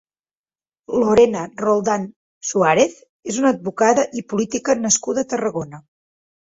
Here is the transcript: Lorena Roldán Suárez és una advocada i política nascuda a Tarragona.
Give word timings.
Lorena 1.03 1.43
Roldán 1.65 2.09
Suárez 2.53 2.97
és 3.35 3.41
una 3.45 3.55
advocada 3.59 4.09
i 4.23 4.27
política 4.35 4.81
nascuda 4.85 5.27
a 5.29 5.33
Tarragona. 5.33 5.87